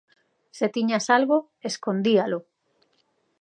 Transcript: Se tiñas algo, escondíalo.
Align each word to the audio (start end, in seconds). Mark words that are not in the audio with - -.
Se 0.57 0.67
tiñas 0.75 1.05
algo, 1.17 1.37
escondíalo. 1.69 2.39